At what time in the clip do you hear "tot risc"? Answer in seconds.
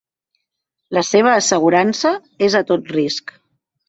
2.73-3.35